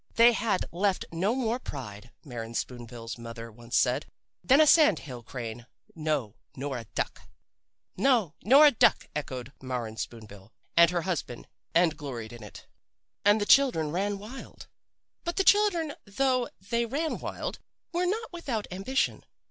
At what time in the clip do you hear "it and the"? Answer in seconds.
12.41-13.45